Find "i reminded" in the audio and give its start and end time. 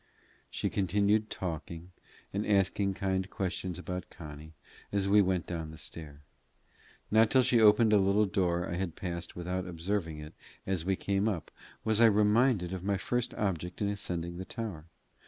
12.01-12.73